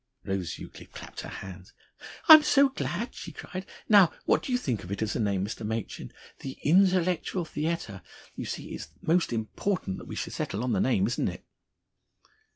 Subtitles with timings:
[0.25, 1.73] Rose Euclid clapped her hands.
[2.27, 3.67] "I'm so glad!" she cried.
[3.87, 5.63] "Now what do you think of it as a name, Mr.
[5.63, 8.01] Machin, 'The Intellectual Theatre?'
[8.35, 11.45] You see it's most important we should settle on the name, isn't it?"